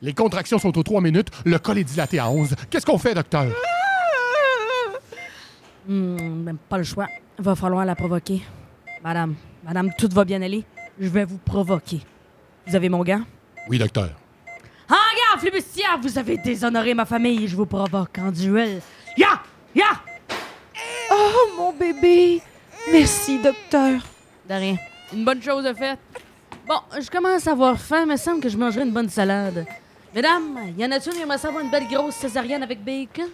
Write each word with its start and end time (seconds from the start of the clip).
Les 0.00 0.12
contractions 0.12 0.58
sont 0.58 0.76
aux 0.78 0.82
3 0.82 1.00
minutes, 1.00 1.28
le 1.44 1.58
col 1.58 1.78
est 1.78 1.84
dilaté 1.84 2.18
à 2.18 2.30
11. 2.30 2.54
Qu'est-ce 2.70 2.86
qu'on 2.86 2.98
fait, 2.98 3.14
docteur? 3.14 3.46
Même 5.88 6.58
pas 6.68 6.78
le 6.78 6.84
choix. 6.84 7.08
Va 7.38 7.54
falloir 7.54 7.84
la 7.84 7.96
provoquer. 7.96 8.42
Madame, 9.02 9.34
madame, 9.64 9.90
tout 9.98 10.08
va 10.12 10.24
bien 10.24 10.40
aller. 10.42 10.64
Je 11.00 11.08
vais 11.08 11.24
vous 11.24 11.38
provoquer. 11.38 12.00
Vous 12.66 12.76
avez 12.76 12.88
mon 12.88 13.02
gant? 13.02 13.22
Oui, 13.68 13.78
docteur. 13.78 14.10
Ah, 14.88 14.94
regarde, 15.12 15.40
flibustière, 15.40 15.98
vous 16.00 16.18
avez 16.18 16.36
déshonoré 16.36 16.94
ma 16.94 17.04
famille. 17.04 17.48
Je 17.48 17.56
vous 17.56 17.66
provoque 17.66 18.18
en 18.18 18.30
duel. 18.30 18.80
Ya! 19.16 19.40
Ya! 19.74 20.00
Oh, 21.10 21.48
mon 21.56 21.72
bébé! 21.72 22.40
Merci, 22.92 23.40
docteur. 23.40 24.00
De 24.48 24.54
rien. 24.54 24.76
Une 25.12 25.24
bonne 25.24 25.42
chose 25.42 25.64
de 25.64 25.72
faite. 25.74 25.98
Bon, 26.66 26.80
je 27.00 27.10
commence 27.10 27.46
à 27.46 27.52
avoir 27.52 27.78
faim, 27.78 28.06
mais 28.06 28.14
il 28.14 28.18
semble 28.18 28.40
que 28.40 28.48
je 28.48 28.56
mangerai 28.56 28.84
une 28.84 28.92
bonne 28.92 29.08
salade. 29.08 29.66
Mesdames, 30.14 30.72
y 30.78 30.84
en 30.84 30.90
a-t-il 30.90 31.12
qui 31.14 31.20
aimerait 31.20 31.38
savoir 31.38 31.62
une 31.62 31.70
belle 31.70 31.86
grosse 31.86 32.14
césarienne 32.14 32.62
avec 32.62 32.82
bacon? 32.82 33.28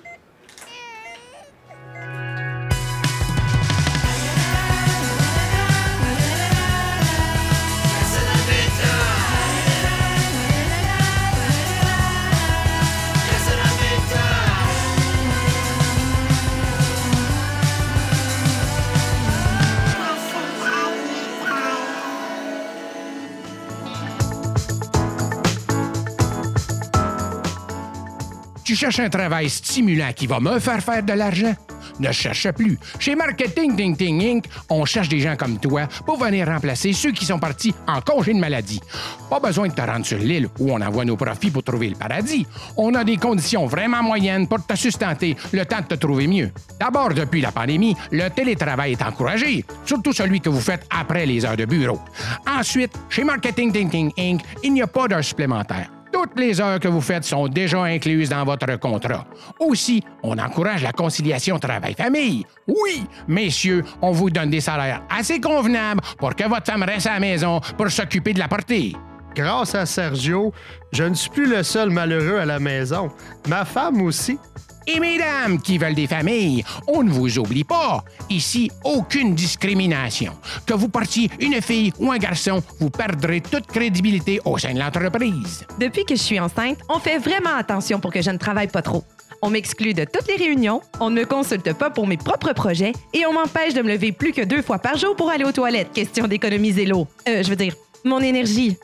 Tu 28.84 28.90
cherches 28.90 29.06
un 29.06 29.08
travail 29.08 29.48
stimulant 29.48 30.12
qui 30.14 30.26
va 30.26 30.40
me 30.40 30.58
faire 30.58 30.82
faire 30.82 31.02
de 31.02 31.14
l'argent? 31.14 31.54
Ne 32.00 32.12
cherche 32.12 32.50
plus. 32.50 32.78
Chez 32.98 33.14
Marketing 33.14 33.74
Ting 33.74 33.96
Ting 33.96 34.22
Inc., 34.22 34.44
on 34.68 34.84
cherche 34.84 35.08
des 35.08 35.20
gens 35.20 35.36
comme 35.36 35.58
toi 35.58 35.88
pour 36.04 36.22
venir 36.22 36.48
remplacer 36.48 36.92
ceux 36.92 37.12
qui 37.12 37.24
sont 37.24 37.38
partis 37.38 37.74
en 37.88 38.02
congé 38.02 38.34
de 38.34 38.38
maladie. 38.38 38.82
Pas 39.30 39.40
besoin 39.40 39.68
de 39.68 39.72
te 39.72 39.80
rendre 39.80 40.04
sur 40.04 40.18
l'île 40.18 40.50
où 40.58 40.70
on 40.70 40.82
envoie 40.82 41.06
nos 41.06 41.16
profits 41.16 41.50
pour 41.50 41.62
trouver 41.62 41.88
le 41.88 41.96
paradis. 41.96 42.46
On 42.76 42.94
a 42.94 43.04
des 43.04 43.16
conditions 43.16 43.64
vraiment 43.64 44.02
moyennes 44.02 44.46
pour 44.46 44.66
te 44.66 44.76
sustenter 44.76 45.34
le 45.50 45.64
temps 45.64 45.80
de 45.80 45.86
te 45.86 45.94
trouver 45.94 46.26
mieux. 46.26 46.52
D'abord, 46.78 47.14
depuis 47.14 47.40
la 47.40 47.52
pandémie, 47.52 47.96
le 48.12 48.28
télétravail 48.28 48.92
est 48.92 49.02
encouragé, 49.02 49.64
surtout 49.86 50.12
celui 50.12 50.42
que 50.42 50.50
vous 50.50 50.60
faites 50.60 50.86
après 50.90 51.24
les 51.24 51.42
heures 51.46 51.56
de 51.56 51.64
bureau. 51.64 52.00
Ensuite, 52.46 52.92
chez 53.08 53.24
Marketing 53.24 53.72
Ting 53.72 53.88
Ting 53.88 54.12
Inc., 54.18 54.42
il 54.62 54.74
n'y 54.74 54.82
a 54.82 54.86
pas 54.86 55.08
d'heures 55.08 55.24
supplémentaires. 55.24 55.88
Toutes 56.24 56.40
les 56.40 56.58
heures 56.58 56.80
que 56.80 56.88
vous 56.88 57.02
faites 57.02 57.24
sont 57.24 57.48
déjà 57.48 57.82
incluses 57.82 58.30
dans 58.30 58.44
votre 58.46 58.78
contrat. 58.78 59.26
Aussi, 59.60 60.02
on 60.22 60.38
encourage 60.38 60.82
la 60.82 60.92
conciliation 60.92 61.58
travail-famille. 61.58 62.46
Oui, 62.66 63.04
messieurs, 63.28 63.84
on 64.00 64.10
vous 64.12 64.30
donne 64.30 64.48
des 64.48 64.62
salaires 64.62 65.02
assez 65.10 65.38
convenables 65.38 66.00
pour 66.16 66.34
que 66.34 66.48
votre 66.48 66.64
femme 66.64 66.82
reste 66.82 67.08
à 67.08 67.14
la 67.14 67.20
maison 67.20 67.60
pour 67.76 67.90
s'occuper 67.90 68.32
de 68.32 68.38
la 68.38 68.48
portée. 68.48 68.96
Grâce 69.36 69.74
à 69.74 69.84
Sergio, 69.84 70.50
je 70.92 71.04
ne 71.04 71.12
suis 71.12 71.28
plus 71.28 71.46
le 71.46 71.62
seul 71.62 71.90
malheureux 71.90 72.38
à 72.38 72.46
la 72.46 72.58
maison. 72.58 73.10
Ma 73.46 73.66
femme 73.66 74.00
aussi. 74.00 74.38
Et 74.86 75.00
mesdames 75.00 75.60
qui 75.60 75.78
veulent 75.78 75.94
des 75.94 76.06
familles, 76.06 76.64
on 76.86 77.02
ne 77.02 77.10
vous 77.10 77.38
oublie 77.38 77.64
pas. 77.64 78.04
Ici, 78.28 78.70
aucune 78.84 79.34
discrimination. 79.34 80.32
Que 80.66 80.74
vous 80.74 80.88
portiez 80.88 81.30
une 81.40 81.60
fille 81.62 81.92
ou 81.98 82.12
un 82.12 82.18
garçon, 82.18 82.62
vous 82.80 82.90
perdrez 82.90 83.40
toute 83.40 83.66
crédibilité 83.66 84.40
au 84.44 84.58
sein 84.58 84.74
de 84.74 84.78
l'entreprise. 84.78 85.64
Depuis 85.78 86.04
que 86.04 86.14
je 86.14 86.22
suis 86.22 86.40
enceinte, 86.40 86.78
on 86.88 86.98
fait 86.98 87.18
vraiment 87.18 87.56
attention 87.56 87.98
pour 88.00 88.12
que 88.12 88.22
je 88.22 88.30
ne 88.30 88.38
travaille 88.38 88.68
pas 88.68 88.82
trop. 88.82 89.04
On 89.42 89.50
m'exclut 89.50 89.94
de 89.94 90.04
toutes 90.04 90.26
les 90.28 90.36
réunions, 90.36 90.80
on 91.00 91.10
ne 91.10 91.20
me 91.20 91.26
consulte 91.26 91.72
pas 91.74 91.90
pour 91.90 92.06
mes 92.06 92.16
propres 92.16 92.52
projets 92.52 92.92
et 93.12 93.26
on 93.26 93.32
m'empêche 93.32 93.74
de 93.74 93.82
me 93.82 93.88
lever 93.88 94.12
plus 94.12 94.32
que 94.32 94.42
deux 94.42 94.62
fois 94.62 94.78
par 94.78 94.96
jour 94.96 95.16
pour 95.16 95.30
aller 95.30 95.44
aux 95.44 95.52
toilettes. 95.52 95.92
Question 95.92 96.26
d'économiser 96.26 96.86
l'eau. 96.86 97.06
Euh, 97.28 97.42
je 97.42 97.50
veux 97.50 97.56
dire, 97.56 97.74
mon 98.04 98.20
énergie. 98.20 98.78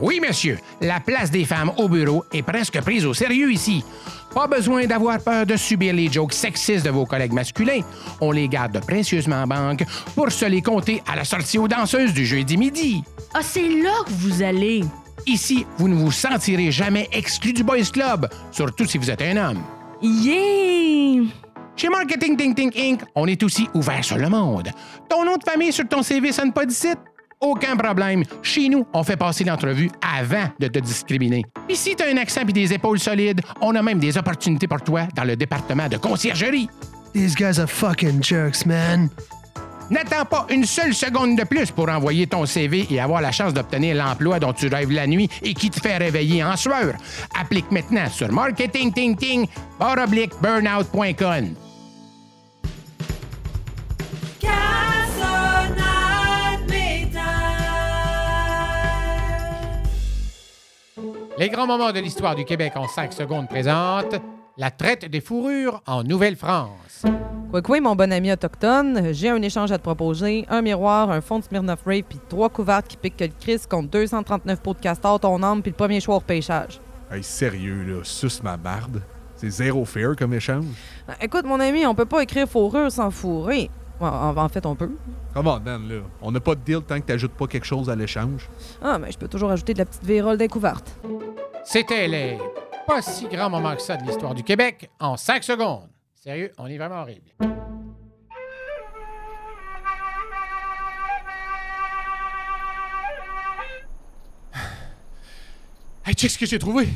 Oui, 0.00 0.20
monsieur, 0.20 0.58
la 0.80 1.00
place 1.00 1.30
des 1.30 1.44
femmes 1.44 1.72
au 1.78 1.88
bureau 1.88 2.24
est 2.32 2.42
presque 2.42 2.80
prise 2.82 3.06
au 3.06 3.14
sérieux 3.14 3.50
ici. 3.50 3.82
Pas 4.34 4.46
besoin 4.46 4.84
d'avoir 4.84 5.18
peur 5.20 5.46
de 5.46 5.56
subir 5.56 5.94
les 5.94 6.12
jokes 6.12 6.34
sexistes 6.34 6.84
de 6.84 6.90
vos 6.90 7.06
collègues 7.06 7.32
masculins. 7.32 7.80
On 8.20 8.30
les 8.32 8.48
garde 8.48 8.78
précieusement 8.84 9.42
en 9.42 9.46
banque 9.46 9.84
pour 10.14 10.30
se 10.30 10.44
les 10.44 10.60
compter 10.60 11.02
à 11.10 11.16
la 11.16 11.24
sortie 11.24 11.56
aux 11.58 11.68
danseuses 11.68 12.12
du 12.12 12.26
jeudi 12.26 12.58
midi. 12.58 13.02
Ah, 13.32 13.40
c'est 13.42 13.68
là 13.68 13.94
que 14.04 14.10
vous 14.10 14.42
allez. 14.42 14.84
Ici, 15.26 15.66
vous 15.78 15.88
ne 15.88 15.94
vous 15.94 16.12
sentirez 16.12 16.70
jamais 16.70 17.08
exclu 17.12 17.54
du 17.54 17.64
Boys 17.64 17.90
Club, 17.90 18.28
surtout 18.52 18.84
si 18.84 18.98
vous 18.98 19.10
êtes 19.10 19.22
un 19.22 19.36
homme. 19.38 19.62
Yeah! 20.02 21.24
Chez 21.74 21.88
Marketing 21.88 22.36
Ting 22.36 22.54
Ting 22.54 22.72
Inc., 22.76 23.00
on 23.14 23.26
est 23.26 23.42
aussi 23.42 23.68
ouvert 23.74 24.04
sur 24.04 24.18
le 24.18 24.28
monde. 24.28 24.68
Ton 25.08 25.24
nom 25.24 25.36
de 25.36 25.42
famille 25.42 25.72
sur 25.72 25.88
ton 25.88 26.02
CV 26.02 26.32
sonne 26.32 26.52
pas 26.52 26.66
d'ici? 26.66 26.88
Aucun 27.40 27.76
problème. 27.76 28.22
Chez 28.42 28.68
nous, 28.68 28.86
on 28.94 29.02
fait 29.02 29.16
passer 29.16 29.44
l'entrevue 29.44 29.90
avant 30.00 30.48
de 30.58 30.68
te 30.68 30.78
discriminer. 30.78 31.44
Puis 31.66 31.76
si 31.76 31.94
t'as 31.94 32.10
un 32.10 32.16
accent 32.16 32.42
et 32.48 32.52
des 32.52 32.72
épaules 32.72 32.98
solides, 32.98 33.42
on 33.60 33.74
a 33.74 33.82
même 33.82 33.98
des 33.98 34.16
opportunités 34.16 34.66
pour 34.66 34.80
toi 34.80 35.02
dans 35.14 35.24
le 35.24 35.36
département 35.36 35.88
de 35.88 35.98
conciergerie. 35.98 36.68
These 37.12 37.34
guys 37.34 37.60
are 37.60 37.68
fucking 37.68 38.22
jerks, 38.22 38.64
man. 38.64 39.10
N'attends 39.90 40.24
pas 40.24 40.46
une 40.50 40.64
seule 40.64 40.94
seconde 40.94 41.38
de 41.38 41.44
plus 41.44 41.70
pour 41.70 41.88
envoyer 41.88 42.26
ton 42.26 42.44
CV 42.44 42.86
et 42.90 42.98
avoir 43.00 43.20
la 43.20 43.30
chance 43.30 43.54
d'obtenir 43.54 43.94
l'emploi 43.94 44.40
dont 44.40 44.52
tu 44.52 44.66
rêves 44.66 44.90
la 44.90 45.06
nuit 45.06 45.30
et 45.42 45.54
qui 45.54 45.70
te 45.70 45.78
fait 45.80 45.96
réveiller 45.98 46.42
en 46.42 46.56
sueur. 46.56 46.94
Applique 47.38 47.70
maintenant 47.70 48.08
sur 48.10 48.32
marketingtingting 48.32 49.46
Les 61.38 61.50
grands 61.50 61.66
moments 61.66 61.92
de 61.92 62.00
l'histoire 62.00 62.34
du 62.34 62.46
Québec 62.46 62.72
en 62.76 62.88
5 62.88 63.12
secondes 63.12 63.46
présentent 63.48 64.16
la 64.56 64.70
traite 64.70 65.04
des 65.04 65.20
fourrures 65.20 65.82
en 65.86 66.02
Nouvelle-France. 66.02 67.04
Quoi 67.50 67.60
quoi, 67.60 67.78
mon 67.80 67.94
bon 67.94 68.10
ami 68.10 68.32
autochtone, 68.32 69.12
j'ai 69.12 69.28
un 69.28 69.42
échange 69.42 69.70
à 69.70 69.76
te 69.76 69.82
proposer. 69.82 70.46
Un 70.48 70.62
miroir, 70.62 71.10
un 71.10 71.20
fond 71.20 71.38
de 71.38 71.44
Smirnoff 71.44 71.84
Ray, 71.84 72.02
puis 72.02 72.18
trois 72.28 72.48
couvertes 72.48 72.88
qui 72.88 72.96
piquent 72.96 73.18
que 73.18 73.24
le 73.24 73.32
Chris 73.38 73.60
contre 73.68 73.90
239 73.90 74.62
pots 74.62 74.72
de 74.72 74.78
castor, 74.78 75.20
ton 75.20 75.42
âme, 75.42 75.60
puis 75.60 75.72
le 75.72 75.76
premier 75.76 76.00
choix 76.00 76.16
au 76.16 76.20
pêchage. 76.20 76.80
Hey, 77.10 77.22
sérieux, 77.22 77.84
là, 77.86 78.00
suce 78.02 78.42
ma 78.42 78.56
barbe. 78.56 79.02
C'est 79.36 79.50
zéro 79.50 79.84
fair 79.84 80.16
comme 80.18 80.32
échange. 80.32 80.64
Ben, 81.06 81.14
Écoute, 81.20 81.44
mon 81.44 81.60
ami, 81.60 81.84
on 81.84 81.94
peut 81.94 82.06
pas 82.06 82.22
écrire 82.22 82.48
fourrure 82.48 82.90
sans 82.90 83.10
fourrer. 83.10 83.70
Ouais, 84.00 84.08
en, 84.08 84.36
en 84.36 84.48
fait, 84.48 84.64
on 84.66 84.74
peut. 84.74 84.90
Comment, 85.32 85.58
Dan, 85.58 85.88
là? 85.88 86.02
On 86.20 86.30
n'a 86.30 86.40
pas 86.40 86.54
de 86.54 86.60
deal 86.60 86.82
tant 86.82 87.00
que 87.00 87.06
t'ajoutes 87.06 87.32
pas 87.32 87.46
quelque 87.46 87.64
chose 87.66 87.88
à 87.88 87.96
l'échange. 87.96 88.48
Ah, 88.82 88.98
mais 88.98 89.10
je 89.10 89.18
peux 89.18 89.28
toujours 89.28 89.50
ajouter 89.50 89.72
de 89.72 89.78
la 89.78 89.86
petite 89.86 90.04
vérole 90.04 90.36
découverte. 90.36 90.94
C'était 91.64 92.06
les 92.06 92.38
pas 92.86 93.02
si 93.02 93.26
grands 93.26 93.50
moments 93.50 93.74
que 93.74 93.82
ça 93.82 93.96
de 93.96 94.04
l'histoire 94.04 94.34
du 94.34 94.44
Québec 94.44 94.88
en 95.00 95.16
5 95.16 95.42
secondes. 95.42 95.88
Sérieux, 96.14 96.52
on 96.58 96.66
est 96.66 96.78
vraiment 96.78 97.00
horrible. 97.02 97.30
Hey, 106.04 106.14
check 106.14 106.30
ce 106.30 106.38
que 106.38 106.46
j'ai 106.46 106.58
trouvé! 106.60 106.88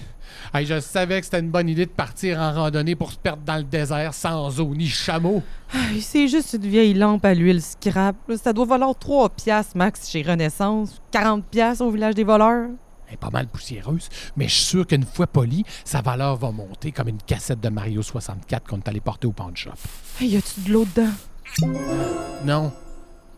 Hey, 0.52 0.66
je 0.66 0.80
savais 0.80 1.20
que 1.20 1.26
c'était 1.26 1.38
une 1.38 1.50
bonne 1.50 1.68
idée 1.68 1.86
de 1.86 1.90
partir 1.92 2.40
en 2.40 2.52
randonnée 2.52 2.96
pour 2.96 3.12
se 3.12 3.18
perdre 3.18 3.44
dans 3.44 3.56
le 3.58 3.62
désert 3.62 4.12
sans 4.12 4.58
eau 4.58 4.74
ni 4.74 4.88
chameau. 4.88 5.44
Hey, 5.72 6.00
C'est 6.02 6.26
juste 6.26 6.54
une 6.54 6.66
vieille 6.66 6.94
lampe 6.94 7.24
à 7.24 7.34
l'huile 7.34 7.62
scrap. 7.62 8.16
Ça 8.42 8.52
doit 8.52 8.66
valoir 8.66 8.98
3 8.98 9.28
piastres 9.28 9.76
max 9.76 10.10
chez 10.10 10.22
Renaissance. 10.22 11.00
40 11.12 11.44
piastres 11.44 11.84
au 11.84 11.90
village 11.92 12.16
des 12.16 12.24
voleurs. 12.24 12.68
Elle 13.06 13.14
est 13.14 13.16
pas 13.16 13.30
mal 13.30 13.46
poussiéreuse, 13.46 14.08
mais 14.36 14.48
je 14.48 14.54
suis 14.54 14.64
sûr 14.64 14.86
qu'une 14.88 15.04
fois 15.04 15.28
polie, 15.28 15.64
sa 15.84 16.00
valeur 16.00 16.34
va 16.36 16.50
monter 16.50 16.90
comme 16.90 17.08
une 17.08 17.22
cassette 17.22 17.60
de 17.60 17.68
Mario 17.68 18.02
64 18.02 18.66
qu'on 18.68 18.78
est 18.78 18.88
allé 18.88 19.00
porter 19.00 19.28
au 19.28 19.32
pawn 19.32 19.56
shop. 19.56 19.70
Hey, 20.20 20.30
y 20.30 20.36
a-tu 20.36 20.62
de 20.62 20.72
l'eau 20.72 20.84
dedans? 20.96 21.12
Non. 22.44 22.72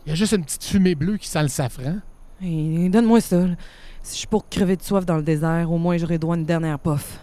Il 0.05 0.09
y 0.09 0.11
a 0.13 0.15
juste 0.15 0.33
une 0.33 0.43
petite 0.43 0.63
fumée 0.63 0.95
bleue 0.95 1.17
qui 1.17 1.27
sent 1.27 1.43
le 1.43 1.47
safran. 1.47 1.97
Hey, 2.41 2.89
donne-moi 2.89 3.21
ça. 3.21 3.37
Si 4.03 4.15
je 4.15 4.19
suis 4.19 4.27
pour 4.27 4.47
crever 4.49 4.75
de 4.75 4.83
soif 4.83 5.05
dans 5.05 5.15
le 5.15 5.23
désert, 5.23 5.71
au 5.71 5.77
moins 5.77 5.97
j'aurai 5.97 6.17
droit 6.17 6.35
à 6.35 6.37
une 6.37 6.45
dernière 6.45 6.77
puff. 6.77 7.19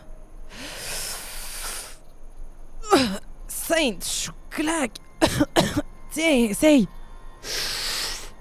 Sainte 3.47 4.05
chouclaque! 4.05 4.97
Tiens, 6.11 6.49
essaye! 6.49 6.89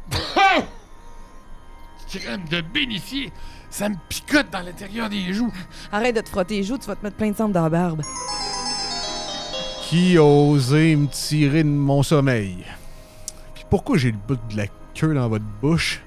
Crème 2.09 2.45
de 2.49 2.61
bénifier! 2.61 3.31
Ça 3.69 3.89
me 3.89 3.95
picote 4.07 4.49
dans 4.51 4.61
l'intérieur 4.61 5.09
des 5.09 5.33
joues. 5.33 5.53
Arrête 5.91 6.15
de 6.15 6.21
te 6.21 6.29
frotter 6.29 6.55
les 6.55 6.63
joues, 6.63 6.77
tu 6.77 6.87
vas 6.87 6.95
te 6.95 7.03
mettre 7.03 7.17
plein 7.17 7.31
de 7.31 7.35
sang 7.35 7.49
dans 7.49 7.63
la 7.63 7.69
barbe. 7.69 8.01
Qui 9.83 10.17
a 10.17 10.23
osé 10.23 10.95
me 10.95 11.07
tirer 11.07 11.63
de 11.63 11.69
mon 11.69 12.01
sommeil? 12.01 12.65
Puis 13.53 13.65
pourquoi 13.69 13.97
j'ai 13.97 14.11
le 14.11 14.17
bout 14.17 14.39
de 14.49 14.57
la 14.57 14.67
queue 14.95 15.13
dans 15.13 15.27
votre 15.27 15.45
bouche? 15.61 16.01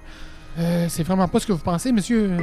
Euh, 0.59 0.87
c'est 0.89 1.03
vraiment 1.03 1.29
pas 1.29 1.41
ce 1.41 1.47
que 1.47 1.53
vous 1.53 1.59
pensez, 1.59 1.93
monsieur. 1.93 2.37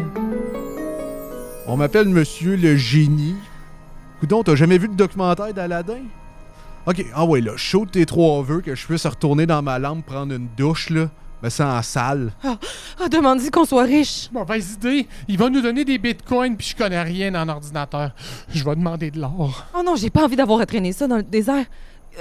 On 1.68 1.78
m'appelle 1.78 2.10
Monsieur 2.10 2.56
le 2.56 2.76
Génie. 2.76 3.36
Coudon, 4.20 4.44
t'as 4.44 4.56
jamais 4.56 4.78
vu 4.78 4.88
le 4.88 4.96
documentaire 4.96 5.54
d'Aladin? 5.54 6.02
Ok, 6.86 7.06
ah 7.14 7.26
ouais, 7.26 7.42
là, 7.42 7.52
chaud 7.56 7.86
tes 7.86 8.06
trois 8.06 8.42
vœux 8.42 8.62
que 8.62 8.74
je 8.74 8.86
puisse 8.86 9.06
retourner 9.06 9.46
dans 9.46 9.62
ma 9.62 9.78
lampe 9.78 10.06
prendre 10.06 10.34
une 10.34 10.48
douche, 10.58 10.90
là. 10.90 11.10
Me 11.42 11.50
sens 11.50 11.62
en 11.62 11.82
salle. 11.82 12.34
Ah, 12.44 13.08
demande-y 13.08 13.50
qu'on 13.50 13.64
soit 13.64 13.84
riche. 13.84 14.30
Mauvaise 14.34 14.74
idée. 14.74 15.08
Il 15.30 15.38
va 15.38 15.50
nous 15.50 15.62
donner 15.62 15.86
des 15.86 15.98
bitcoins, 15.98 16.58
puis 16.58 16.68
je 16.68 16.76
connais 16.76 17.02
rien 17.02 17.34
en 17.36 17.48
ordinateur. 17.48 18.12
Je 18.54 18.62
vais 18.66 18.76
demander 18.76 19.10
de 19.10 19.22
l'or. 19.22 19.66
Oh 19.74 19.82
non, 19.86 19.96
j'ai 19.96 20.10
pas 20.10 20.26
envie 20.26 20.36
d'avoir 20.36 20.60
à 20.60 20.66
traîner 20.66 20.92
ça 20.92 21.08
dans 21.08 21.16
le 21.16 21.24
désert. 21.24 21.66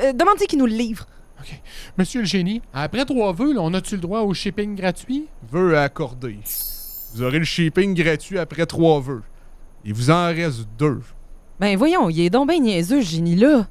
Euh, 0.03 0.13
demande-y 0.13 0.47
qu'il 0.47 0.61
nous 0.61 0.67
le 0.67 0.73
livre. 0.75 1.07
OK. 1.41 1.61
Monsieur 1.97 2.21
le 2.21 2.27
génie, 2.27 2.61
après 2.73 3.05
trois 3.05 3.33
vœux, 3.33 3.53
là, 3.55 3.61
on 3.63 3.73
a-tu 3.75 3.95
le 3.95 4.01
droit 4.01 4.21
au 4.21 4.35
shipping 4.35 4.75
gratuit? 4.75 5.27
Vœux 5.51 5.77
accordés. 5.79 6.39
Vous 7.15 7.23
aurez 7.23 7.39
le 7.39 7.45
shipping 7.45 7.95
gratuit 7.95 8.39
après 8.39 8.67
trois 8.67 9.01
vœux. 9.01 9.23
Il 9.85 9.95
vous 9.95 10.11
en 10.11 10.27
reste 10.27 10.67
deux. 10.79 11.01
Ben 11.61 11.77
voyons, 11.77 12.11
il 12.11 12.21
est 12.21 12.31
donc 12.31 12.49
ben 12.49 12.61
niaiseux, 12.61 13.03
ce 13.03 13.09
génie-là. 13.11 13.67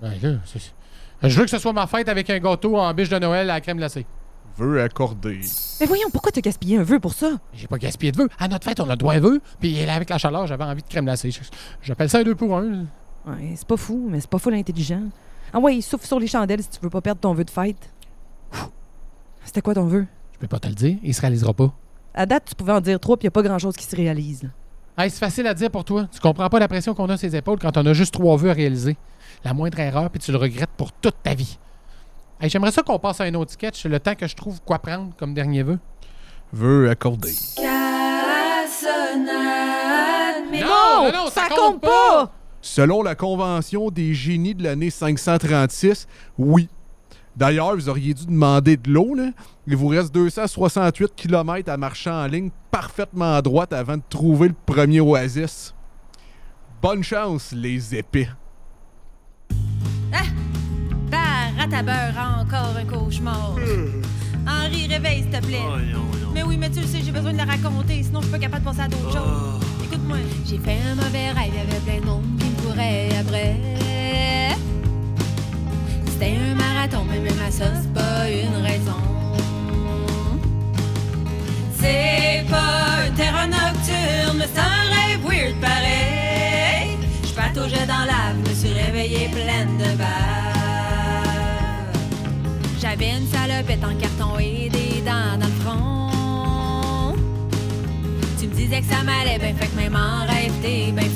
Ben 0.00 0.12
là, 0.22 0.38
c'est- 0.44 0.72
Je 1.22 1.36
veux 1.38 1.44
que 1.44 1.50
ce 1.50 1.58
soit 1.58 1.72
ma 1.72 1.86
fête 1.86 2.08
avec 2.08 2.28
un 2.30 2.38
gâteau 2.38 2.76
en 2.76 2.92
biche 2.94 3.08
de 3.08 3.18
Noël 3.18 3.48
à 3.50 3.54
la 3.54 3.60
crème 3.60 3.76
glacée. 3.78 4.06
Vœux 4.56 4.82
accordés. 4.82 5.40
Mais 5.80 5.86
voyons, 5.86 6.08
pourquoi 6.10 6.32
t'as 6.32 6.40
gaspillé 6.40 6.76
un 6.78 6.82
vœu 6.82 6.98
pour 6.98 7.14
ça? 7.14 7.32
J'ai 7.54 7.66
pas 7.66 7.78
gaspillé 7.78 8.10
de 8.12 8.16
vœux. 8.18 8.28
À 8.38 8.48
notre 8.48 8.64
fête, 8.64 8.80
on 8.80 8.84
a 8.88 8.92
le 8.92 8.96
droit 8.96 9.14
à 9.14 9.20
vœux. 9.20 9.40
Puis 9.60 9.84
là, 9.86 9.94
avec 9.94 10.10
la 10.10 10.18
chaleur, 10.18 10.46
j'avais 10.46 10.64
envie 10.64 10.82
de 10.82 10.88
crème 10.88 11.04
glacée. 11.04 11.30
J'appelle 11.82 12.10
ça 12.10 12.18
un 12.18 12.22
deux 12.24 12.34
pour 12.34 12.56
un. 12.56 12.84
Ouais, 13.26 13.52
c'est 13.54 13.66
pas 13.66 13.76
fou, 13.76 14.08
mais 14.10 14.20
c'est 14.20 14.28
pas 14.30 14.38
fou 14.38 14.50
l'intelligent. 14.50 15.02
Ah 15.52 15.58
ouais, 15.58 15.80
souffle 15.80 16.06
sur 16.06 16.20
les 16.20 16.26
chandelles 16.26 16.62
si 16.62 16.68
tu 16.70 16.78
veux 16.82 16.90
pas 16.90 17.00
perdre 17.00 17.20
ton 17.20 17.34
vœu 17.34 17.44
de 17.44 17.50
fête. 17.50 17.90
C'était 19.44 19.62
quoi 19.62 19.74
ton 19.74 19.84
vœu? 19.84 20.06
Je 20.32 20.38
peux 20.38 20.46
pas 20.46 20.58
te 20.58 20.68
le 20.68 20.74
dire. 20.74 20.96
Il 21.02 21.14
se 21.14 21.20
réalisera 21.20 21.52
pas. 21.52 21.72
À 22.14 22.26
date, 22.26 22.44
tu 22.48 22.54
pouvais 22.54 22.72
en 22.72 22.80
dire 22.80 22.98
trois, 23.00 23.16
puis 23.16 23.26
y 23.26 23.28
a 23.28 23.30
pas 23.30 23.42
grand-chose 23.42 23.76
qui 23.76 23.84
se 23.84 23.96
réalise. 23.96 24.48
Hey, 24.96 25.10
c'est 25.10 25.18
facile 25.18 25.46
à 25.46 25.54
dire 25.54 25.70
pour 25.70 25.84
toi. 25.84 26.06
Tu 26.12 26.20
comprends 26.20 26.48
pas 26.48 26.58
la 26.58 26.68
pression 26.68 26.94
qu'on 26.94 27.08
a 27.08 27.16
sur 27.16 27.28
ses 27.30 27.36
épaules 27.36 27.58
quand 27.58 27.76
on 27.76 27.86
a 27.86 27.92
juste 27.92 28.12
trois 28.14 28.36
vœux 28.36 28.50
à 28.50 28.52
réaliser. 28.52 28.96
La 29.44 29.54
moindre 29.54 29.78
erreur, 29.80 30.10
puis 30.10 30.20
tu 30.20 30.30
le 30.32 30.38
regrettes 30.38 30.70
pour 30.76 30.92
toute 30.92 31.16
ta 31.22 31.34
vie. 31.34 31.58
Hey, 32.40 32.48
J'aimerais 32.50 32.72
ça 32.72 32.82
qu'on 32.82 32.98
passe 32.98 33.20
à 33.20 33.24
un 33.24 33.34
autre 33.34 33.52
sketch, 33.52 33.84
le 33.86 34.00
temps 34.00 34.14
que 34.14 34.26
je 34.26 34.34
trouve 34.36 34.60
quoi 34.62 34.78
prendre 34.78 35.12
comme 35.16 35.34
dernier 35.34 35.62
vœu. 35.62 35.78
Vœux 36.52 36.90
accordés. 36.90 37.34
non, 40.52 41.12
non, 41.12 41.30
ça 41.30 41.48
compte 41.48 41.80
pas! 41.80 42.32
Selon 42.62 43.02
la 43.02 43.14
convention 43.14 43.90
des 43.90 44.12
génies 44.12 44.54
de 44.54 44.62
l'année 44.62 44.90
536, 44.90 46.06
oui. 46.38 46.68
D'ailleurs, 47.36 47.74
vous 47.74 47.88
auriez 47.88 48.12
dû 48.12 48.26
demander 48.26 48.76
de 48.76 48.90
l'eau, 48.90 49.14
là. 49.14 49.30
Il 49.66 49.76
vous 49.76 49.88
reste 49.88 50.12
268 50.12 51.14
km 51.14 51.70
à 51.70 51.76
marcher 51.76 52.10
en 52.10 52.26
ligne 52.26 52.50
parfaitement 52.70 53.36
à 53.36 53.42
droite 53.42 53.72
avant 53.72 53.96
de 53.96 54.02
trouver 54.08 54.48
le 54.48 54.54
premier 54.66 55.00
oasis. 55.00 55.74
Bonne 56.82 57.02
chance, 57.02 57.52
les 57.52 57.94
épées. 57.94 58.28
Barre 61.10 61.72
à 61.72 61.82
beurre, 61.82 62.40
encore 62.40 62.76
un 62.76 62.84
cauchemar. 62.84 63.54
Henri, 64.46 64.86
réveille, 64.86 65.22
s'il 65.22 65.30
te 65.30 65.46
plaît. 65.46 65.62
Mais 66.34 66.42
oui, 66.42 66.56
mais 66.56 66.70
tu 66.70 66.80
le 66.80 66.86
sais, 66.86 67.00
j'ai 67.02 67.12
besoin 67.12 67.32
de 67.32 67.38
la 67.38 67.44
raconter, 67.44 68.02
sinon 68.02 68.20
je 68.20 68.26
suis 68.26 68.32
pas 68.32 68.38
capable 68.38 68.64
de 68.64 68.68
passer 68.68 68.80
à 68.80 68.88
d'autres 68.88 69.12
choses. 69.12 69.60
Écoute-moi. 69.84 70.16
J'ai 70.46 70.58
fait 70.58 70.78
un 70.90 70.94
mauvais 70.94 71.30
rêve, 71.30 71.52
il 71.52 71.54
y 71.54 71.60
avait 71.60 71.80
plein 71.80 72.00
de 72.00 72.06
monde 72.06 72.39
après. 72.78 73.56
C'était 76.06 76.36
un 76.36 76.54
marathon, 76.54 77.04
mais 77.08 77.18
même 77.18 77.40
à 77.46 77.50
ça, 77.50 77.66
c'est 77.80 77.92
pas 77.92 78.28
une 78.28 78.62
raison. 78.62 79.00
C'est 81.78 82.44
pas 82.48 83.06
une 83.06 83.14
terre 83.14 83.48
nocturne, 83.48 84.38
mais 84.38 84.48
c'est 84.52 84.60
un 84.60 84.84
rêve 84.94 85.24
weird 85.24 85.60
pareil. 85.60 86.98
Je 87.24 87.32
pataugeais 87.32 87.86
dans 87.86 88.04
l'ave, 88.06 88.38
me 88.48 88.54
suis 88.54 88.72
réveillée 88.72 89.28
pleine 89.28 89.76
de 89.78 89.96
bave. 89.96 90.08
J'avais 92.80 93.10
une 93.10 93.26
salopette 93.28 93.84
en 93.84 93.94
carton 93.98 94.38
et 94.38 94.68
des 94.70 95.00
dents 95.02 95.38
dans 95.38 95.46
le 95.46 95.52
front. 95.64 97.14
Tu 98.38 98.46
me 98.46 98.54
disais 98.54 98.80
que 98.80 98.86
ça 98.86 99.02
m'allait 99.02 99.38
bien, 99.38 99.54
fait 99.54 99.66
que 99.66 99.76
même 99.76 99.96
en 99.96 100.26
rêve, 100.26 100.52
t'es 100.62 100.92
bien 100.92 101.09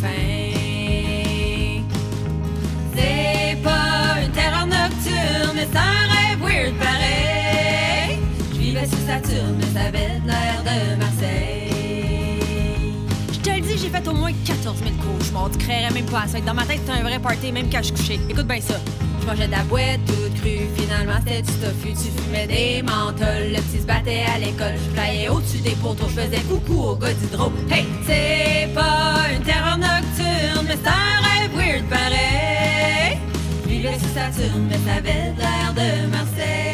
000 15.35 15.43
cauchemars. 15.43 15.51
Tu 15.51 15.59
créerais 15.59 15.93
même 15.93 16.07
pas 16.07 16.23
à 16.23 16.29
ça. 16.29 16.41
Dans 16.41 16.55
ma 16.55 16.65
tête, 16.65 16.81
c'était 16.85 16.99
un 16.99 17.03
vrai 17.03 17.19
party, 17.19 17.53
même 17.53 17.69
quand 17.71 17.83
je 17.83 17.93
couchais. 17.93 18.21
Écoute 18.29 18.47
bien 18.47 18.61
ça. 18.61 18.81
Je 19.21 19.27
mangeais 19.27 19.47
de 19.47 19.53
la 19.53 19.63
boîte 19.65 20.01
toute 20.07 20.35
crue. 20.41 20.69
Finalement, 20.77 21.19
c'était 21.27 21.43
du 21.43 21.53
tofu. 21.53 21.93
Tu 21.93 22.23
fumais 22.23 22.47
des 22.47 22.83
menthols. 22.83 23.53
Le 23.53 23.61
petit 23.63 23.81
se 23.81 23.87
battait 23.87 24.25
à 24.35 24.39
l'école. 24.39 24.75
Je 24.77 25.01
flyais 25.01 25.29
au-dessus 25.29 25.59
des 25.59 25.77
poteaux. 25.77 26.09
Je 26.09 26.21
faisais 26.21 26.43
coucou 26.43 26.83
au 26.91 26.97
gars 26.97 27.13
d'hydro. 27.15 27.53
Hey, 27.71 27.87
c'est 28.07 28.69
pas 28.75 29.31
une 29.35 29.43
terreur 29.43 29.79
nocturne, 29.79 30.67
mais 30.67 30.79
c'est 30.83 30.89
un 30.89 31.21
rêve 31.23 31.57
weird 31.57 31.85
pareil. 31.89 33.19
Je 33.65 33.69
vivais 33.71 33.99
sur 33.99 34.09
Saturne, 34.15 34.69
mais 34.69 34.79
ça 34.87 34.95
avait 34.99 35.33
l'air 35.39 35.73
de 35.75 36.07
Marseille. 36.11 36.65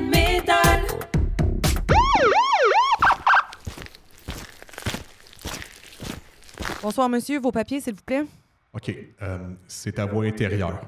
Métal. 0.00 0.39
Bonsoir, 6.82 7.08
monsieur. 7.08 7.38
Vos 7.40 7.52
papiers, 7.52 7.80
s'il 7.80 7.94
vous 7.94 8.02
plaît. 8.04 8.24
OK. 8.72 8.94
euh, 9.22 9.38
c'est 9.66 9.92
ta 9.92 10.06
voix 10.06 10.24
intérieure. 10.24 10.80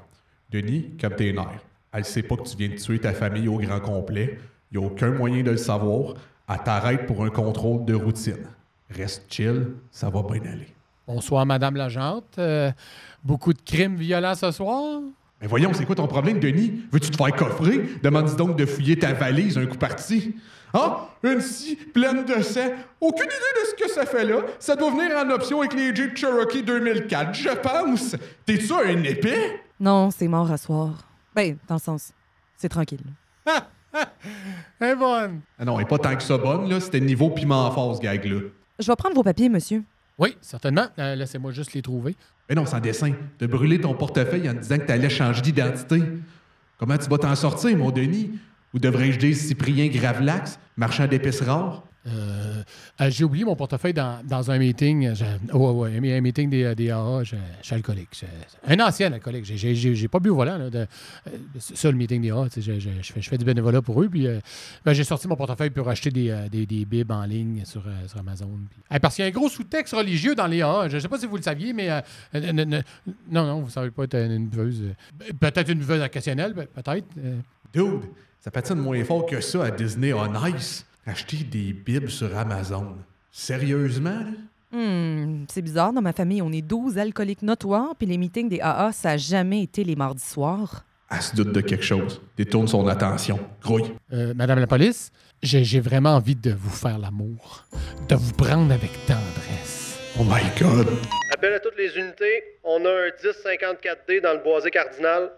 Denis, 0.51 0.97
comme 1.01 1.15
tes 1.17 1.33
nerfs. 1.33 1.63
Elle 1.93 2.05
sait 2.05 2.23
pas 2.23 2.37
que 2.37 2.45
tu 2.49 2.57
viens 2.57 2.69
de 2.69 2.77
tuer 2.77 2.99
ta 2.99 3.13
famille 3.13 3.49
au 3.49 3.59
grand 3.59 3.81
complet. 3.81 4.39
Il 4.71 4.79
n'y 4.79 4.85
a 4.85 4.87
aucun 4.87 5.11
moyen 5.11 5.43
de 5.43 5.51
le 5.51 5.57
savoir. 5.57 6.15
Elle 6.49 6.63
t'arrête 6.65 7.07
pour 7.07 7.25
un 7.25 7.31
contrôle 7.31 7.85
de 7.85 7.95
routine. 7.95 8.47
Reste 8.91 9.25
chill, 9.31 9.75
ça 9.91 10.09
va 10.09 10.23
bien 10.23 10.41
aller. 10.51 10.69
Bonsoir, 11.07 11.45
Madame 11.45 11.77
l'agente. 11.77 12.39
Euh, 12.39 12.71
beaucoup 13.23 13.53
de 13.53 13.61
crimes 13.61 13.97
violents 13.97 14.35
ce 14.35 14.51
soir? 14.51 15.01
Mais 15.43 15.49
voyons, 15.49 15.73
c'est 15.75 15.85
quoi 15.85 15.97
ton 15.97 16.07
problème, 16.07 16.39
Denis? 16.39 16.85
Veux-tu 16.93 17.11
te 17.11 17.17
faire 17.17 17.35
coffrer? 17.35 17.85
Demande 18.01 18.35
donc 18.37 18.57
de 18.57 18.65
fouiller 18.65 18.97
ta 18.97 19.13
valise 19.13 19.59
un 19.59 19.67
coup 19.67 19.77
parti. 19.77 20.37
Ah, 20.73 21.09
une 21.25 21.41
scie 21.41 21.75
pleine 21.75 22.25
de 22.25 22.41
sang. 22.43 22.71
Aucune 23.01 23.27
idée 23.27 23.61
de 23.61 23.67
ce 23.69 23.85
que 23.85 23.91
ça 23.91 24.07
fait 24.07 24.25
là. 24.25 24.37
Ça 24.61 24.77
doit 24.77 24.91
venir 24.91 25.11
en 25.19 25.29
option 25.31 25.59
avec 25.61 25.75
les 25.75 25.95
Jeep 25.95 26.17
Cherokee 26.17 26.63
2004, 26.63 27.35
je 27.35 27.49
pense. 27.49 28.17
T'es-tu 28.47 28.73
un 28.73 29.03
épée? 29.03 29.61
Non, 29.81 30.11
c'est 30.13 30.29
mort 30.29 30.51
à 30.51 30.57
soir. 30.57 31.09
Ben, 31.35 31.57
dans 31.69 31.75
le 31.75 31.81
sens, 31.81 32.13
c'est 32.57 32.69
tranquille. 32.69 33.03
Eh 34.81 34.95
bonne! 34.95 35.41
Ah 35.59 35.67
non, 35.67 35.79
elle 35.79 35.85
est 35.85 35.89
pas 35.89 35.99
tant 35.99 36.17
que 36.17 36.23
ça 36.23 36.39
bonne, 36.39 36.67
là. 36.69 36.81
C'était 36.81 36.99
niveau 36.99 37.29
piment 37.29 37.71
fort, 37.73 37.95
ce 37.97 38.01
gag-là. 38.01 38.41
Je 38.79 38.87
vais 38.87 38.97
prendre 38.97 39.15
vos 39.15 39.23
papiers, 39.23 39.51
monsieur. 39.51 39.83
Oui, 40.19 40.37
certainement. 40.41 40.87
Euh, 40.99 41.15
Laissez-moi 41.15 41.53
juste 41.53 41.73
les 41.75 41.83
trouver. 41.83 42.17
Mais 42.49 42.55
non, 42.55 42.67
sans 42.67 42.81
dessin. 42.81 43.13
De 43.39 43.47
brûler 43.47 43.81
ton 43.81 43.95
portefeuille 43.95 44.49
en 44.49 44.55
disant 44.55 44.77
que 44.79 44.83
t'allais 44.85 45.11
changer 45.11 45.43
d'identité. 45.43 46.03
Comment 46.79 46.99
tu 46.99 47.09
vas 47.09 47.19
t'en 47.19 47.35
sortir, 47.35 47.77
mon 47.77 47.91
Denis? 47.91 48.33
Ou 48.75 48.79
devrais-je 48.79 49.19
dire 49.19 49.37
Cyprien 49.37 49.89
Gravelax, 49.89 50.59
marchand 50.77 51.07
d'épices 51.07 51.41
rares? 51.43 51.85
Euh, 52.07 52.63
euh, 53.01 53.11
J'ai 53.11 53.25
oublié 53.25 53.45
mon 53.45 53.55
portefeuille 53.55 53.93
dans, 53.93 54.25
dans 54.27 54.51
un 54.51 54.59
meeting. 54.59 55.13
Oh, 55.53 55.71
ouais, 55.73 55.97
un 55.97 56.21
meeting 56.21 56.51
des, 56.51 56.75
des 56.75 56.91
AA. 56.91 57.23
Je, 57.23 57.37
suis 57.63 57.75
alcoolique. 57.75 58.25
Un 58.67 58.81
ancien 58.81 59.13
alcoolique. 59.13 59.45
J'ai- 59.45 60.09
pas 60.09 60.19
bu 60.19 60.31
au 60.31 60.37
volant. 60.37 60.59
C'est 61.59 61.77
ça, 61.77 61.91
le 61.91 61.97
meeting 61.97 62.23
des 62.23 62.31
AA. 62.31 62.49
Je, 62.57 62.73
fais, 63.13 63.21
je 63.21 63.29
fais 63.31 63.39
du 63.39 63.45
bénévolat 63.45 63.83
pour 63.83 64.03
eux. 64.03 64.09
Puis 64.09 64.27
ben, 64.85 64.93
j'ai 64.93 65.05
sorti 65.05 65.29
mon 65.29 65.37
portefeuille 65.37 65.71
pour 65.71 65.89
acheter 65.89 66.11
des, 66.11 66.49
des, 66.51 66.67
des 66.67 66.85
bibs 66.85 67.11
en 67.11 67.25
ligne 67.25 67.65
sur, 67.65 67.85
sur 68.09 68.19
Amazon. 68.19 68.51
Parce 69.01 69.15
qu'il 69.15 69.25
y 69.25 69.27
a 69.27 69.29
un 69.29 69.35
gros 69.35 69.49
sous-texte 69.49 69.95
religieux 69.95 70.35
dans 70.35 70.47
les 70.47 70.63
AA. 70.63 70.89
Je 70.89 70.99
sais 70.99 71.09
pas 71.09 71.19
si 71.19 71.27
vous 71.27 71.37
le 71.37 71.43
saviez, 71.43 71.73
mais. 71.73 71.89
non, 72.35 73.47
non, 73.47 73.61
vous 73.61 73.71
savez 73.71 73.91
pas 73.91 74.05
être 74.05 74.17
une, 74.17 74.49
buveuse. 74.49 74.83
Peut-être 75.39 75.71
une 75.71 75.79
buveuse 75.79 76.03
occasionnelle, 76.03 76.53
ben, 76.53 76.67
peut-être. 76.67 77.07
Dude, 77.73 78.03
ça 78.41 78.51
patine 78.51 78.75
moins 78.75 79.03
fort 79.05 79.25
que 79.25 79.41
ça 79.41 79.65
à 79.65 79.71
Disney 79.71 80.13
on 80.13 80.47
Ice? 80.47 80.85
Acheter 81.07 81.39
des 81.45 81.73
bibs 81.73 82.09
sur 82.09 82.37
Amazon. 82.37 82.97
Sérieusement, 83.31 84.11
là? 84.11 84.31
Hmm, 84.73 85.45
c'est 85.51 85.61
bizarre. 85.61 85.93
Dans 85.93 86.01
ma 86.01 86.13
famille, 86.13 86.41
on 86.41 86.51
est 86.51 86.63
12 86.63 86.97
alcooliques 86.97 87.43
notoires, 87.43 87.95
puis 87.99 88.07
les 88.07 88.17
meetings 88.17 88.49
des 88.49 88.61
AA, 88.61 88.91
ça 88.93 89.11
a 89.11 89.17
jamais 89.19 89.63
été 89.63 89.85
les 89.85 89.97
mardis 89.97 90.25
soirs. 90.25 90.85
Elle 91.11 91.21
se 91.21 91.37
doute 91.37 91.53
de 91.53 91.61
quelque 91.61 91.85
chose. 91.85 92.23
Détourne 92.39 92.69
son 92.69 92.87
attention. 92.87 93.39
Grouille. 93.61 93.93
Euh, 94.15 94.33
Madame 94.35 94.61
la 94.61 94.67
police, 94.67 95.11
j'ai 95.43 95.63
j'ai 95.63 95.81
vraiment 95.81 96.17
envie 96.17 96.37
de 96.37 96.53
vous 96.53 96.71
faire 96.71 96.99
l'amour, 96.99 97.65
de 98.09 98.15
vous 98.15 98.33
prendre 98.33 98.73
avec 98.73 98.93
tendresse. 99.07 99.99
Oh 100.19 100.25
my 100.25 100.41
God. 100.59 100.89
Appel 101.35 101.53
à 101.53 101.61
toutes 101.61 101.77
les 101.77 101.95
unités. 101.99 102.43
On 102.65 102.83
a 102.87 102.89
un 102.89 103.09
1054D 103.23 104.23
dans 104.23 104.33
le 104.33 104.43
boisé 104.43 104.71
cardinal. 104.71 105.33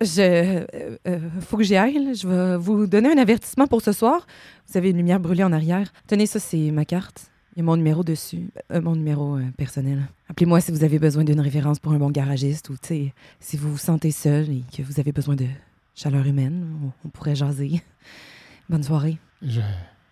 Je. 0.00 0.20
euh, 0.20 0.96
euh, 1.08 1.18
faut 1.40 1.56
que 1.56 1.62
j'y 1.64 1.76
aille. 1.76 1.94
là. 2.04 2.12
Je 2.14 2.26
vais 2.28 2.56
vous 2.56 2.86
donner 2.86 3.10
un 3.12 3.18
avertissement 3.18 3.66
pour 3.66 3.82
ce 3.82 3.92
soir. 3.92 4.26
Vous 4.68 4.76
avez 4.78 4.90
une 4.90 4.96
lumière 4.96 5.20
brûlée 5.20 5.44
en 5.44 5.52
arrière. 5.52 5.92
Tenez, 6.06 6.26
ça, 6.26 6.38
c'est 6.38 6.70
ma 6.70 6.84
carte. 6.84 7.30
Il 7.56 7.60
y 7.60 7.62
a 7.62 7.64
mon 7.64 7.76
numéro 7.76 8.02
dessus. 8.02 8.50
Euh, 8.72 8.80
mon 8.80 8.96
numéro 8.96 9.36
euh, 9.36 9.42
personnel. 9.56 10.02
Appelez-moi 10.28 10.60
si 10.60 10.72
vous 10.72 10.82
avez 10.84 10.98
besoin 10.98 11.24
d'une 11.24 11.40
référence 11.40 11.78
pour 11.78 11.92
un 11.92 11.98
bon 11.98 12.10
garagiste 12.10 12.68
ou, 12.70 12.74
tu 12.74 12.88
sais, 12.88 13.12
si 13.40 13.56
vous 13.56 13.70
vous 13.70 13.78
sentez 13.78 14.10
seul 14.10 14.50
et 14.50 14.62
que 14.76 14.82
vous 14.82 14.98
avez 15.00 15.12
besoin 15.12 15.36
de 15.36 15.46
chaleur 15.94 16.26
humaine. 16.26 16.66
On, 16.84 16.90
on 17.06 17.08
pourrait 17.10 17.36
jaser. 17.36 17.80
Bonne 18.68 18.82
soirée. 18.82 19.18
Je, 19.42 19.60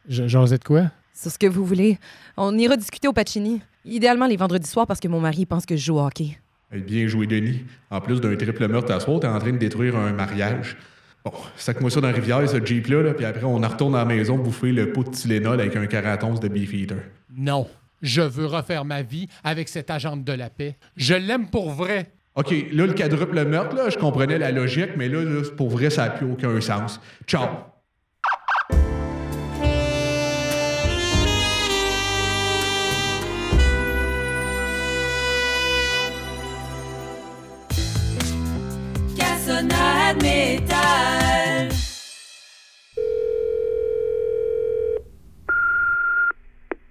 je, 0.08 0.28
jasais 0.28 0.58
de 0.58 0.64
quoi? 0.64 0.90
Sur 1.14 1.30
ce 1.32 1.38
que 1.38 1.46
vous 1.46 1.64
voulez. 1.64 1.98
On 2.36 2.56
ira 2.58 2.76
discuter 2.76 3.08
au 3.08 3.12
Pacini. 3.12 3.60
Idéalement 3.84 4.26
les 4.26 4.36
vendredis 4.36 4.68
soirs 4.68 4.86
parce 4.86 5.00
que 5.00 5.08
mon 5.08 5.20
mari 5.20 5.46
pense 5.46 5.66
que 5.66 5.76
je 5.76 5.84
joue 5.84 5.96
au 5.96 6.00
hockey. 6.06 6.38
Bien 6.72 7.06
joué, 7.06 7.26
Denis. 7.26 7.64
En 7.90 8.00
plus 8.00 8.20
d'un 8.20 8.34
triple 8.36 8.66
meurtre 8.68 8.92
à 8.92 9.00
soir, 9.00 9.20
t'es 9.20 9.26
en 9.26 9.38
train 9.38 9.52
de 9.52 9.58
détruire 9.58 9.96
un 9.96 10.12
mariage. 10.12 10.76
Bon, 11.24 11.32
sac-moi 11.56 11.90
ça 11.90 12.00
dans 12.00 12.08
la 12.08 12.14
rivière, 12.14 12.48
ce 12.48 12.64
Jeep-là, 12.64 13.02
là, 13.02 13.14
puis 13.14 13.24
après, 13.24 13.44
on 13.44 13.62
en 13.62 13.68
retourne 13.68 13.94
à 13.94 13.98
la 13.98 14.04
maison 14.04 14.38
bouffer 14.38 14.72
le 14.72 14.92
pot 14.92 15.04
de 15.04 15.10
Tylenol 15.10 15.60
avec 15.60 15.76
un 15.76 15.86
caraton 15.86 16.34
de 16.34 16.48
Beefeater. 16.48 16.98
Non. 17.36 17.68
Je 18.00 18.22
veux 18.22 18.46
refaire 18.46 18.84
ma 18.84 19.02
vie 19.02 19.28
avec 19.44 19.68
cette 19.68 19.88
agente 19.88 20.24
de 20.24 20.32
la 20.32 20.50
paix. 20.50 20.76
Je 20.96 21.14
l'aime 21.14 21.48
pour 21.48 21.70
vrai. 21.70 22.10
OK, 22.34 22.50
là, 22.72 22.86
le 22.86 22.94
quadruple 22.94 23.44
meurtre, 23.44 23.76
là, 23.76 23.90
je 23.90 23.98
comprenais 23.98 24.38
la 24.38 24.50
logique, 24.50 24.96
mais 24.96 25.08
là, 25.08 25.22
là, 25.22 25.42
pour 25.56 25.70
vrai, 25.70 25.90
ça 25.90 26.06
n'a 26.06 26.10
plus 26.10 26.26
aucun 26.26 26.60
sens. 26.60 27.00
Ciao! 27.26 27.46
Cassonade 39.42 40.22
métal. 40.22 41.68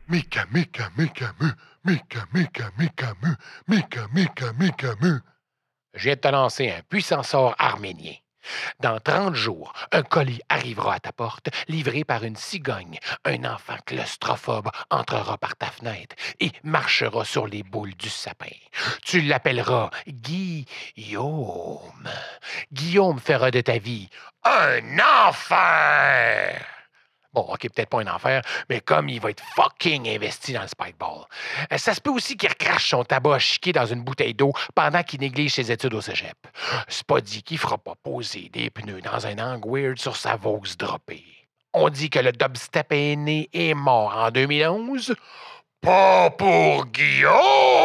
Mika, 0.09 0.45
Mika, 0.51 0.91
Mika, 0.97 1.33
mu, 1.39 1.47
Mika, 1.85 2.27
Mika, 2.33 2.71
Mika, 2.77 3.15
mu, 3.21 3.35
Mika, 3.67 4.07
Mika, 4.13 4.53
Mika, 4.59 4.95
mu. 4.99 5.21
Je 5.93 6.03
viens 6.03 6.15
de 6.15 6.19
te 6.19 6.27
lancer 6.27 6.69
un 6.71 6.81
puissant 6.89 7.23
sort 7.23 7.55
arménien. 7.57 8.15
Dans 8.79 8.99
30 8.99 9.35
jours, 9.35 9.73
un 9.91 10.03
colis 10.03 10.41
arrivera 10.49 10.95
à 10.95 10.99
ta 10.99 11.11
porte, 11.11 11.49
livré 11.67 12.03
par 12.03 12.23
une 12.23 12.35
cigogne. 12.35 12.99
Un 13.25 13.43
enfant 13.45 13.77
claustrophobe 13.85 14.69
entrera 14.89 15.37
par 15.37 15.55
ta 15.55 15.67
fenêtre 15.67 16.15
et 16.39 16.51
marchera 16.63 17.25
sur 17.25 17.47
les 17.47 17.63
boules 17.63 17.95
du 17.95 18.09
sapin. 18.09 18.55
Tu 19.03 19.21
l'appelleras 19.21 19.89
Guillaume. 20.07 22.09
Guillaume 22.71 23.19
fera 23.19 23.51
de 23.51 23.61
ta 23.61 23.77
vie 23.77 24.09
un 24.43 24.99
enfer. 24.99 26.70
Bon, 27.33 27.41
OK, 27.41 27.61
peut-être 27.61 27.89
pas 27.89 28.01
un 28.01 28.07
enfer, 28.07 28.41
mais 28.69 28.81
comme 28.81 29.07
il 29.07 29.21
va 29.21 29.29
être 29.29 29.43
fucking 29.55 30.09
investi 30.09 30.51
dans 30.53 30.63
le 30.63 30.67
spikeball. 30.67 31.25
Euh, 31.71 31.77
Ça 31.77 31.93
se 31.93 32.01
peut 32.01 32.09
aussi 32.09 32.35
qu'il 32.35 32.49
recrache 32.49 32.89
son 32.89 33.03
tabac 33.05 33.39
chiqué 33.39 33.71
dans 33.71 33.85
une 33.85 34.01
bouteille 34.03 34.33
d'eau 34.33 34.51
pendant 34.75 35.01
qu'il 35.03 35.21
néglige 35.21 35.53
ses 35.53 35.71
études 35.71 35.93
au 35.93 36.01
cégep. 36.01 36.35
C'est 36.87 37.05
pas 37.05 37.21
dit 37.21 37.41
qu'il 37.41 37.57
fera 37.57 37.77
pas 37.77 37.95
poser 38.03 38.49
des 38.51 38.69
pneus 38.69 39.01
dans 39.01 39.25
un 39.25 39.37
angle 39.39 39.69
weird 39.69 39.99
sur 39.99 40.15
sa 40.17 40.35
Vaux 40.35 40.61
droppée. 40.77 41.23
On 41.73 41.89
dit 41.89 42.09
que 42.09 42.19
le 42.19 42.33
dubstep 42.33 42.91
est 42.91 43.15
né 43.15 43.49
et 43.53 43.73
mort 43.73 44.13
en 44.17 44.29
2011. 44.29 45.15
Pas 45.81 46.29
pour 46.31 46.85
Guillaume! 46.87 47.80